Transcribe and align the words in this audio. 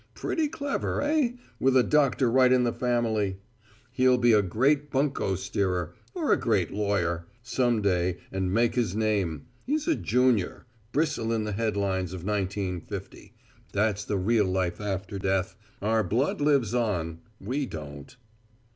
Pretty 0.15 0.47
clever, 0.47 0.99
eh, 1.03 1.33
with 1.59 1.77
a 1.77 1.83
doctor 1.83 2.31
right 2.31 2.51
in 2.51 2.63
the 2.63 2.73
family? 2.73 3.37
He'll 3.91 4.17
be 4.17 4.33
a 4.33 4.41
great 4.41 4.89
bunco 4.89 5.35
steerer 5.35 5.93
or 6.15 6.33
a 6.33 6.39
great 6.39 6.71
lawyer 6.71 7.27
some 7.43 7.83
day 7.83 8.17
and 8.31 8.51
make 8.51 8.73
his 8.73 8.95
name 8.95 9.45
he's 9.67 9.87
a 9.87 9.93
junior 9.93 10.65
bristle 10.91 11.31
in 11.31 11.43
the 11.43 11.51
headlines 11.51 12.13
of 12.13 12.23
1950. 12.25 13.35
That's 13.73 14.03
the 14.03 14.17
real 14.17 14.45
life 14.47 14.81
after 14.81 15.19
death 15.19 15.55
our 15.83 16.03
blood 16.03 16.41
lives 16.41 16.73
on, 16.73 17.19
we 17.39 17.67
don't." 17.67 18.15